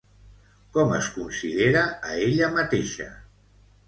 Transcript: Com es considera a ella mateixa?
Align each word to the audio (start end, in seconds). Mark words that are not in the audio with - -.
Com 0.77 0.93
es 0.99 1.09
considera 1.17 1.83
a 2.07 2.15
ella 2.29 2.47
mateixa? 2.57 3.07